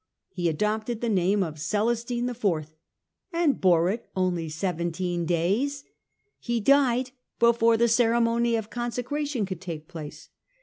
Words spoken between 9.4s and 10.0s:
could take